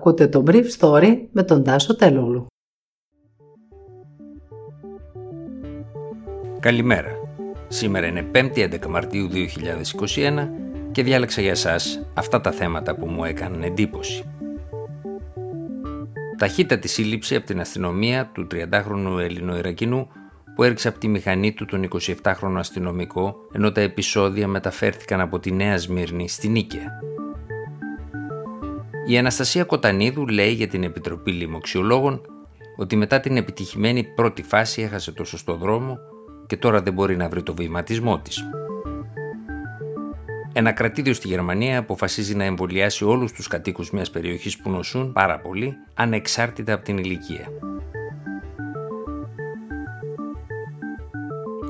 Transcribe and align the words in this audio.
Ακούτε 0.00 0.28
το 0.28 0.44
Brief 0.46 0.64
Story 0.78 1.18
με 1.32 1.42
τον 1.42 1.64
Τάσο 1.64 1.96
Τελούλου. 1.96 2.46
Καλημέρα. 6.60 7.08
Σήμερα 7.68 8.06
είναι 8.06 8.30
5η 8.34 8.58
11 8.58 8.86
Μαρτίου 8.86 9.28
2021 9.32 10.48
και 10.92 11.02
διάλεξα 11.02 11.40
για 11.40 11.54
σας 11.54 12.06
αυτά 12.14 12.40
τα 12.40 12.50
θέματα 12.50 12.94
που 12.94 13.06
μου 13.06 13.24
έκαναν 13.24 13.62
εντύπωση. 13.62 14.24
Ταχύτατη 16.38 16.88
σύλληψη 16.88 17.34
από 17.36 17.46
την 17.46 17.60
αστυνομία 17.60 18.30
του 18.34 18.46
30χρονου 18.50 19.18
Ελληνοϊρακινού 19.20 20.08
που 20.54 20.62
έριξε 20.62 20.88
από 20.88 20.98
τη 20.98 21.08
μηχανή 21.08 21.52
του 21.52 21.64
τον 21.64 21.88
27χρονο 22.00 22.56
αστυνομικό 22.56 23.34
ενώ 23.52 23.72
τα 23.72 23.80
επεισόδια 23.80 24.48
μεταφέρθηκαν 24.48 25.20
από 25.20 25.38
τη 25.38 25.52
Νέα 25.52 25.78
Σμύρνη 25.78 26.28
στην 26.28 26.50
Νίκαια. 26.50 27.00
Η 29.10 29.18
Αναστασία 29.18 29.64
Κοτανίδου 29.64 30.26
λέει 30.26 30.52
για 30.52 30.68
την 30.68 30.82
Επιτροπή 30.82 31.32
Λιμοξιολόγων 31.32 32.20
ότι 32.76 32.96
μετά 32.96 33.20
την 33.20 33.36
επιτυχημένη 33.36 34.04
πρώτη 34.04 34.42
φάση 34.42 34.82
έχασε 34.82 35.12
το 35.12 35.24
σωστό 35.24 35.54
δρόμο 35.54 35.98
και 36.46 36.56
τώρα 36.56 36.82
δεν 36.82 36.92
μπορεί 36.92 37.16
να 37.16 37.28
βρει 37.28 37.42
το 37.42 37.54
βηματισμό 37.54 38.18
της. 38.18 38.44
Ένα 40.52 40.72
κρατήδιο 40.72 41.14
στη 41.14 41.28
Γερμανία 41.28 41.78
αποφασίζει 41.78 42.34
να 42.34 42.44
εμβολιάσει 42.44 43.04
όλους 43.04 43.32
τους 43.32 43.46
κατοίκους 43.46 43.90
μιας 43.90 44.10
περιοχής 44.10 44.56
που 44.56 44.70
νοσούν 44.70 45.12
πάρα 45.12 45.38
πολύ, 45.38 45.74
ανεξάρτητα 45.94 46.72
από 46.72 46.84
την 46.84 46.98
ηλικία. 46.98 47.48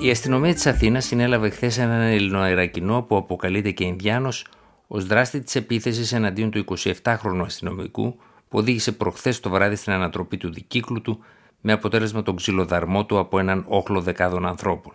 Η 0.00 0.10
αστυνομία 0.10 0.54
της 0.54 0.66
Αθήνας 0.66 1.04
συνέλαβε 1.04 1.50
χθες 1.50 1.78
έναν 1.78 2.00
Ελληνοαερακινό 2.00 3.02
που 3.02 3.16
αποκαλείται 3.16 3.70
και 3.70 3.84
Ινδιάνος 3.84 4.44
ως 4.92 5.06
δράστη 5.06 5.40
της 5.40 5.54
επίθεσης 5.54 6.12
εναντίον 6.12 6.50
του 6.50 6.64
27χρονου 6.76 7.42
αστυνομικού 7.44 8.16
που 8.48 8.58
οδήγησε 8.58 8.92
προχθές 8.92 9.40
το 9.40 9.50
βράδυ 9.50 9.76
στην 9.76 9.92
ανατροπή 9.92 10.36
του 10.36 10.52
δικύκλου 10.52 11.00
του 11.00 11.24
με 11.60 11.72
αποτέλεσμα 11.72 12.22
τον 12.22 12.36
ξυλοδαρμό 12.36 13.06
του 13.06 13.18
από 13.18 13.38
έναν 13.38 13.64
όχλο 13.68 14.00
δεκάδων 14.00 14.46
ανθρώπων. 14.46 14.92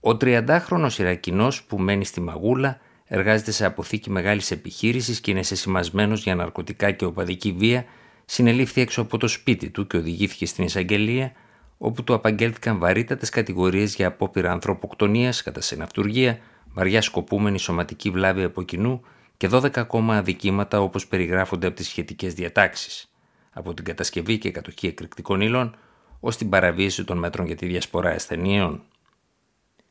Ο 0.00 0.10
30χρονο 0.10 0.88
Ιρακινός 0.98 1.62
που 1.64 1.78
μένει 1.78 2.04
στη 2.04 2.20
Μαγούλα 2.20 2.80
εργάζεται 3.04 3.50
σε 3.50 3.64
αποθήκη 3.66 4.10
μεγάλης 4.10 4.50
επιχείρησης 4.50 5.20
και 5.20 5.30
είναι 5.30 5.42
σεσημασμένος 5.42 6.22
για 6.22 6.34
ναρκωτικά 6.34 6.90
και 6.90 7.04
οπαδική 7.04 7.52
βία, 7.52 7.84
συνελήφθη 8.24 8.80
έξω 8.80 9.00
από 9.00 9.18
το 9.18 9.28
σπίτι 9.28 9.70
του 9.70 9.86
και 9.86 9.96
οδηγήθηκε 9.96 10.46
στην 10.46 10.64
εισαγγελία, 10.64 11.32
όπου 11.78 12.04
του 12.04 12.14
απαγγέλθηκαν 12.14 12.78
βαρύτατες 12.78 13.28
κατηγορίες 13.28 13.94
για 13.94 14.06
απόπειρα 14.06 14.52
ανθρωποκτονίας 14.52 15.42
κατά 15.42 15.60
συναυτουργία, 15.60 16.38
βαριά 16.74 17.02
σκοπούμενη 17.02 17.58
σωματική 17.58 18.10
βλάβη 18.10 18.42
από 18.42 18.62
κοινού 18.62 19.02
και 19.36 19.48
12 19.52 19.76
ακόμα 19.76 20.16
αδικήματα 20.16 20.80
όπως 20.80 21.06
περιγράφονται 21.06 21.66
από 21.66 21.76
τις 21.76 21.86
σχετικές 21.86 22.34
διατάξεις, 22.34 23.12
από 23.52 23.74
την 23.74 23.84
κατασκευή 23.84 24.38
και 24.38 24.50
κατοχή 24.50 24.86
εκρηκτικών 24.86 25.40
ύλων 25.40 25.76
ως 26.20 26.36
την 26.36 26.48
παραβίαση 26.48 27.04
των 27.04 27.18
μέτρων 27.18 27.46
για 27.46 27.56
τη 27.56 27.66
διασπορά 27.66 28.10
ασθενείων. 28.10 28.82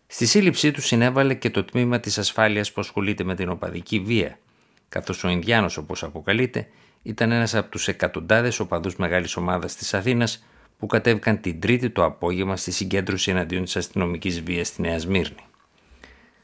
Στη 0.07 0.25
σύλληψή 0.25 0.71
του 0.71 0.81
συνέβαλε 0.81 1.33
και 1.33 1.49
το 1.49 1.63
τμήμα 1.63 1.99
της 1.99 2.17
ασφάλειας 2.17 2.71
που 2.71 2.81
ασχολείται 2.81 3.23
με 3.23 3.35
την 3.35 3.49
οπαδική 3.49 3.99
βία, 3.99 4.37
καθώς 4.89 5.23
ο 5.23 5.29
Ινδιάνος, 5.29 5.77
όπως 5.77 6.03
αποκαλείται, 6.03 6.67
ήταν 7.03 7.31
ένας 7.31 7.55
από 7.55 7.69
τους 7.69 7.87
εκατοντάδες 7.87 8.59
οπαδούς 8.59 8.95
μεγάλης 8.95 9.35
ομάδας 9.35 9.75
της 9.75 9.93
Αθήνας 9.93 10.45
που 10.77 10.85
κατέβηκαν 10.85 11.41
την 11.41 11.59
Τρίτη 11.59 11.89
το 11.89 12.03
απόγευμα 12.03 12.55
στη 12.55 12.71
συγκέντρωση 12.71 13.31
εναντίον 13.31 13.63
της 13.63 13.75
αστυνομικής 13.75 14.41
βίας 14.41 14.67
στη 14.67 14.81
Νέα 14.81 14.99
Σμύρνη. 14.99 15.43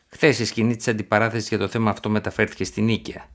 Χθες 0.10 0.40
η 0.40 0.46
σκηνή 0.46 0.76
της 0.76 0.88
αντιπαράθεσης 0.88 1.48
για 1.48 1.58
το 1.58 1.68
θέμα 1.68 1.90
αυτό 1.90 2.10
μεταφέρθηκε 2.10 2.64
στην 2.64 2.84
Νίκαια. 2.84 3.30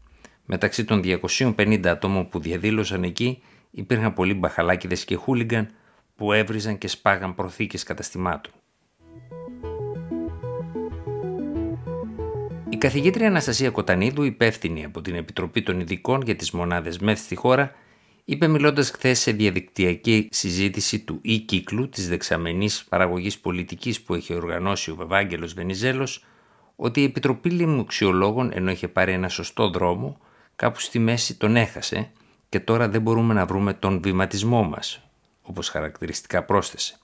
Μεταξύ 0.44 0.84
των 0.84 1.02
250 1.04 1.86
ατόμων 1.86 2.28
που 2.28 2.40
διαδήλωσαν 2.40 3.02
εκεί 3.02 3.42
υπήρχαν 3.70 4.14
πολλοί 4.14 4.34
μπαχαλάκιδε 4.34 4.94
και 4.94 5.16
χούλιγκαν 5.16 5.70
που 6.16 6.32
έβριζαν 6.32 6.78
και 6.78 6.88
σπάγαν 6.88 7.34
προθήκες 7.34 7.82
καταστημάτων. 7.82 8.52
Η 12.68 12.76
καθηγήτρια 12.76 13.26
Αναστασία 13.26 13.70
Κοτανίδου, 13.70 14.22
υπεύθυνη 14.22 14.84
από 14.84 15.00
την 15.00 15.14
Επιτροπή 15.14 15.62
των 15.62 15.80
Ειδικών 15.80 16.20
για 16.22 16.36
τις 16.36 16.50
Μονάδες 16.50 16.98
ΜΕΘ 16.98 17.18
στη 17.18 17.34
χώρα, 17.34 17.72
είπε 18.24 18.48
μιλώντας 18.48 18.90
χθες 18.90 19.18
σε 19.18 19.32
διαδικτυακή 19.32 20.28
συζήτηση 20.30 21.00
του 21.00 21.20
e-κύκλου 21.24 21.88
της 21.88 22.08
δεξαμενής 22.08 22.84
παραγωγής 22.84 23.38
πολιτικής 23.38 24.00
που 24.00 24.14
έχει 24.14 24.34
οργανώσει 24.34 24.90
ο 24.90 24.94
Βεβάγγελο 24.94 25.50
Βενιζέλος 25.54 26.24
ότι 26.84 27.00
η 27.00 27.04
Επιτροπή 27.04 27.50
Λιμουξιολόγων 27.50 28.50
ενώ 28.54 28.70
είχε 28.70 28.88
πάρει 28.88 29.12
ένα 29.12 29.28
σωστό 29.28 29.70
δρόμο, 29.70 30.18
κάπου 30.56 30.80
στη 30.80 30.98
μέση 30.98 31.34
τον 31.34 31.56
έχασε 31.56 32.10
και 32.48 32.60
τώρα 32.60 32.88
δεν 32.88 33.02
μπορούμε 33.02 33.34
να 33.34 33.46
βρούμε 33.46 33.74
τον 33.74 34.00
βηματισμό 34.02 34.62
μας, 34.62 35.08
όπως 35.42 35.68
χαρακτηριστικά 35.68 36.42
πρόσθεσε. 36.42 36.98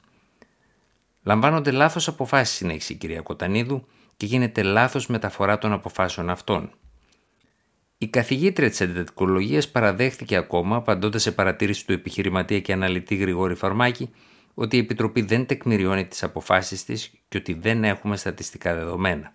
Λαμβάνονται 1.22 1.70
λάθος 1.70 2.08
αποφάσεις, 2.08 2.56
συνέχισε 2.56 2.92
η 2.92 2.96
κυρία 2.96 3.20
Κοτανίδου, 3.20 3.86
και 4.16 4.26
γίνεται 4.26 4.62
λάθος 4.62 5.06
μεταφορά 5.06 5.58
των 5.58 5.72
αποφάσεων 5.72 6.30
αυτών. 6.30 6.70
Η 7.98 8.06
καθηγήτρια 8.06 8.70
της 8.70 8.80
εντατικολογίας 8.80 9.68
παραδέχθηκε 9.68 10.36
ακόμα, 10.36 10.76
απαντώντας 10.76 11.22
σε 11.22 11.32
παρατήρηση 11.32 11.86
του 11.86 11.92
επιχειρηματία 11.92 12.60
και 12.60 12.72
αναλυτή 12.72 13.14
Γρηγόρη 13.14 13.54
Φαρμάκη, 13.54 14.10
ότι 14.54 14.76
η 14.76 14.80
Επιτροπή 14.80 15.22
δεν 15.22 15.46
τεκμηριώνει 15.46 16.06
τις 16.06 16.22
αποφάσεις 16.22 16.84
της 16.84 17.10
και 17.28 17.36
ότι 17.36 17.52
δεν 17.52 17.84
έχουμε 17.84 18.16
στατιστικά 18.16 18.74
δεδομένα. 18.74 19.32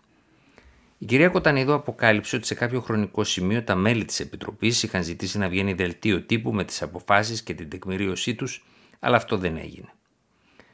Η 1.04 1.06
κυρία 1.06 1.30
Κοτανίδου 1.30 1.74
αποκάλυψε 1.74 2.36
ότι 2.36 2.46
σε 2.46 2.56
κάποιο 2.56 2.82
χρονικό 2.82 3.24
σημείο 3.24 3.64
τα 3.64 3.76
μέλη 3.76 4.06
της 4.06 4.20
Επιτροπής 4.20 4.84
είχαν 4.84 5.04
ζητήσει 5.04 5.38
να 5.38 5.50
βγαίνει 5.50 5.74
δελτίο 5.74 6.22
τύπου 6.22 6.54
με 6.54 6.64
τις 6.64 6.82
αποφάσεις 6.82 7.42
και 7.42 7.54
την 7.54 7.70
τεκμηρίωσή 7.70 8.36
τους, 8.36 8.66
αλλά 9.00 9.16
αυτό 9.16 9.38
δεν 9.38 9.58
έγινε. 9.58 9.94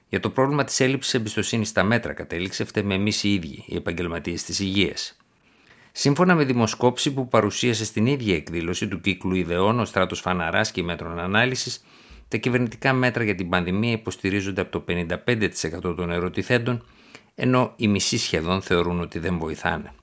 Για 0.09 0.19
το 0.19 0.29
πρόβλημα 0.29 0.63
της 0.63 0.79
έλλειψης 0.79 1.13
εμπιστοσύνης 1.13 1.68
στα 1.69 1.84
μέτρα 1.84 2.13
κατέληξε 2.13 2.63
φταίμε 2.63 2.94
εμείς 2.94 3.23
οι 3.23 3.34
ίδιοι, 3.34 3.63
οι 3.68 3.75
επαγγελματίες 3.75 4.44
της 4.44 4.59
υγείας. 4.59 5.18
Σύμφωνα 5.91 6.35
με 6.35 6.44
δημοσκόψη 6.44 7.13
που 7.13 7.28
παρουσίασε 7.28 7.85
στην 7.85 8.06
ίδια 8.06 8.35
εκδήλωση 8.35 8.88
του 8.88 9.01
κύκλου 9.01 9.35
ιδεών 9.35 9.79
ο 9.79 9.85
στράτος 9.85 10.19
Φαναράς 10.19 10.72
και 10.72 10.84
μέτρων 10.84 11.19
ανάλυσης, 11.19 11.85
τα 12.28 12.38
κυβερνητικά 12.38 12.94
μέτρα 12.94 13.23
για 13.23 13.35
την 13.35 13.50
πανδημία 13.50 13.91
υποστηρίζονται 13.91 14.62
από 14.62 14.72
το 14.72 14.79
55% 14.79 15.95
των 15.95 16.12
ερωτηθέντων, 16.12 16.85
ενώ 17.35 17.73
οι 17.75 17.88
μισοί 17.88 18.18
σχεδόν 18.18 18.62
θεωρούν 18.62 19.01
ότι 19.01 19.19
δεν 19.19 19.38
βοηθάνε. 19.38 19.94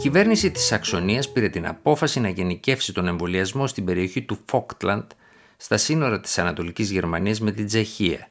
Κυβέρνηση 0.00 0.50
της 0.50 0.64
Σαξονίας 0.64 1.32
πήρε 1.32 1.48
την 1.48 1.66
απόφαση 1.66 2.20
να 2.20 2.28
γενικεύσει 2.28 2.92
τον 2.92 3.06
εμβολιασμό 3.06 3.66
στην 3.66 3.84
περιοχή 3.84 4.22
του 4.22 4.38
Φόκτλαντ 4.46 5.10
στα 5.56 5.76
σύνορα 5.76 6.20
της 6.20 6.38
Ανατολικής 6.38 6.90
Γερμανίας 6.90 7.40
με 7.40 7.52
την 7.52 7.66
Τσεχία, 7.66 8.28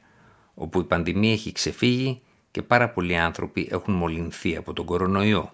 όπου 0.54 0.80
η 0.80 0.84
πανδημία 0.84 1.32
έχει 1.32 1.52
ξεφύγει 1.52 2.20
και 2.50 2.62
πάρα 2.62 2.90
πολλοί 2.90 3.16
άνθρωποι 3.16 3.68
έχουν 3.70 3.94
μολυνθεί 3.94 4.56
από 4.56 4.72
τον 4.72 4.84
κορονοϊό. 4.84 5.52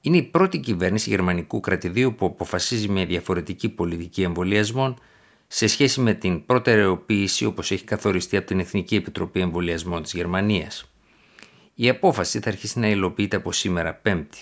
Είναι 0.00 0.16
η 0.16 0.22
πρώτη 0.22 0.58
κυβέρνηση 0.58 1.10
γερμανικού 1.10 1.60
κρατηδίου 1.60 2.14
που 2.14 2.26
αποφασίζει 2.26 2.88
με 2.88 3.04
διαφορετική 3.04 3.68
πολιτική 3.68 4.22
εμβολιασμών 4.22 4.98
σε 5.46 5.66
σχέση 5.66 6.00
με 6.00 6.14
την 6.14 6.46
προτεραιοποίηση 6.46 7.44
όπως 7.44 7.70
έχει 7.70 7.84
καθοριστεί 7.84 8.36
από 8.36 8.46
την 8.46 8.60
Εθνική 8.60 8.94
Επιτροπή 8.94 9.40
Εμβολιασμών 9.40 10.02
της 10.02 10.12
Γερμανίας. 10.12 10.90
Η 11.74 11.88
απόφαση 11.88 12.40
θα 12.40 12.48
αρχίσει 12.48 12.78
να 12.78 12.88
υλοποιείται 12.88 13.36
από 13.36 13.52
σήμερα 13.52 13.94
Πέμπτη. 13.94 14.38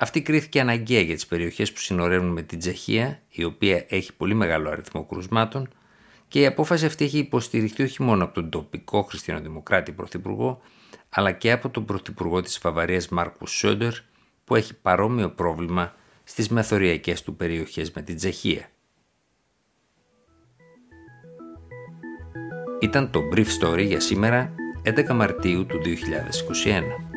Αυτή 0.00 0.22
κρίθηκε 0.22 0.60
αναγκαία 0.60 1.00
για 1.00 1.14
τις 1.14 1.26
περιοχές 1.26 1.72
που 1.72 1.78
συνορεύουν 1.78 2.28
με 2.28 2.42
την 2.42 2.58
Τσεχία, 2.58 3.22
η 3.28 3.44
οποία 3.44 3.84
έχει 3.88 4.14
πολύ 4.14 4.34
μεγάλο 4.34 4.70
αριθμό 4.70 5.04
κρουσμάτων, 5.06 5.68
και 6.28 6.40
η 6.40 6.46
απόφαση 6.46 6.86
αυτή 6.86 7.04
έχει 7.04 7.18
υποστηριχθεί 7.18 7.82
όχι 7.82 8.02
μόνο 8.02 8.24
από 8.24 8.34
τον 8.34 8.50
τοπικό 8.50 9.02
χριστιανοδημοκράτη 9.02 9.92
πρωθυπουργό, 9.92 10.60
αλλά 11.08 11.32
και 11.32 11.52
από 11.52 11.68
τον 11.68 11.84
πρωθυπουργό 11.84 12.40
της 12.40 12.58
Βαβαρίας 12.62 13.08
Μάρκου 13.08 13.46
Σόντερ, 13.46 13.92
που 14.44 14.54
έχει 14.54 14.74
παρόμοιο 14.74 15.30
πρόβλημα 15.30 15.94
στις 16.24 16.48
μεθοριακές 16.48 17.22
του 17.22 17.36
περιοχές 17.36 17.90
με 17.90 18.02
την 18.02 18.16
Τσεχία. 18.16 18.70
Ήταν 22.80 23.10
το 23.10 23.20
Brief 23.34 23.46
Story 23.60 23.84
για 23.86 24.00
σήμερα 24.00 24.54
11 24.82 25.14
Μαρτίου 25.14 25.66
του 25.66 25.78
2021. 25.84 27.07